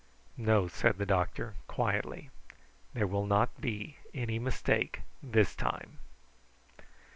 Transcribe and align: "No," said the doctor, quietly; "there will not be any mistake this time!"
"No," 0.35 0.67
said 0.67 0.97
the 0.97 1.05
doctor, 1.05 1.53
quietly; 1.67 2.31
"there 2.95 3.05
will 3.05 3.27
not 3.27 3.61
be 3.61 3.97
any 4.15 4.39
mistake 4.39 5.01
this 5.21 5.55
time!" 5.55 5.99